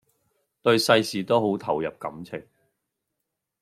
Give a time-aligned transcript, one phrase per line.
[0.63, 2.43] 對世事都好投入感情⠀